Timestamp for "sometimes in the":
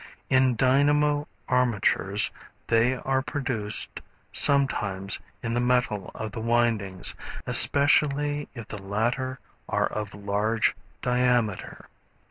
4.33-5.59